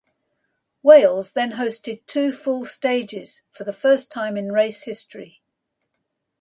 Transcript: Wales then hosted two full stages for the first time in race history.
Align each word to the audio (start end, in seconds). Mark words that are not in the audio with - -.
Wales 0.81 1.33
then 1.33 1.51
hosted 1.51 2.03
two 2.07 2.31
full 2.31 2.65
stages 2.65 3.41
for 3.51 3.65
the 3.65 3.71
first 3.71 4.11
time 4.11 4.35
in 4.35 4.51
race 4.51 4.81
history. 4.85 5.43